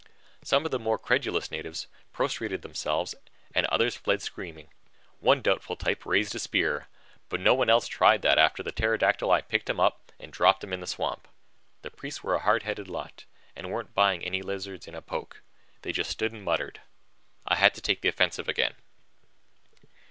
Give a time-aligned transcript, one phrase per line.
[0.43, 3.13] Some of the more credulous natives prostrated themselves
[3.53, 4.69] and others fled screaming.
[5.19, 6.87] One doubtful type raised a spear,
[7.29, 10.63] but no one else tried that after the pterodactyl eye picked him up and dropped
[10.63, 11.27] him in the swamp.
[11.83, 13.25] The priests were a hard headed lot
[13.55, 15.43] and weren't buying any lizards in a poke;
[15.83, 16.81] they just stood and muttered.
[17.45, 18.73] I had to take the offensive again.